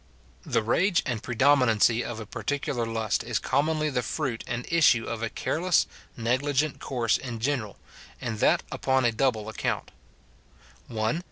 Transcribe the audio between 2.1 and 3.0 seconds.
a particular